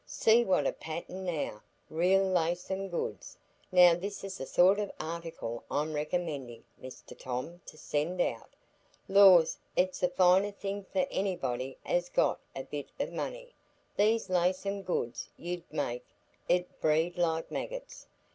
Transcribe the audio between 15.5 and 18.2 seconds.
make it breed like maggits.